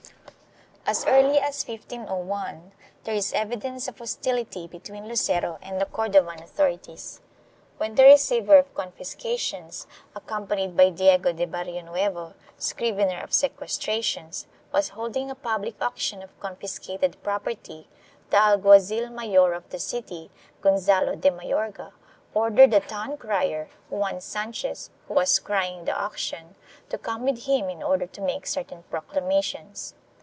[0.85, 2.73] 1 As early as 1501
[3.05, 7.21] there is evidence of hostility between Lucero and the Cordovan authorities.
[7.77, 14.89] When the receiver of confiscations, accompanied by Diego de Barrionuevo, scrivener of sequestra tions, was
[14.89, 17.87] holding a public auction of confiscated property,
[18.29, 20.29] the alguazil mayor of the city,
[20.59, 21.93] Gonzalo de Mayorga,
[22.33, 26.55] ordered the town crier, Juan Sanchez, who was crying the auction,
[26.89, 29.93] to come with him in order to make certain proclamations.